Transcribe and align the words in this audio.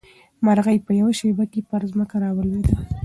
مرغۍ 0.45 0.77
په 0.85 0.91
یوه 0.99 1.11
شېبه 1.19 1.45
کې 1.51 1.61
پر 1.69 1.81
ځمکه 1.91 2.15
راولوېده. 2.23 2.75